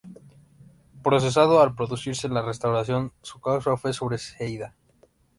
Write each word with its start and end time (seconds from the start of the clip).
Procesado 1.03 1.61
al 1.61 1.75
producirse 1.75 2.27
la 2.27 2.41
Restauración, 2.41 3.13
su 3.21 3.39
causa 3.39 3.77
fue 3.77 3.93
sobreseída. 3.93 4.73